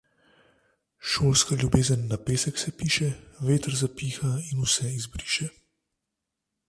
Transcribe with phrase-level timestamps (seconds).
[1.09, 3.11] Šolska ljubezen na pesek se piše,
[3.51, 5.51] veter zapiha in vse izbriše.